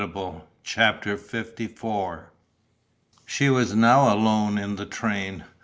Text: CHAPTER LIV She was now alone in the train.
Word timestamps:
CHAPTER 0.63 1.15
LIV 1.15 2.19
She 3.27 3.51
was 3.51 3.75
now 3.75 4.11
alone 4.11 4.57
in 4.57 4.75
the 4.75 4.87
train. 4.87 5.43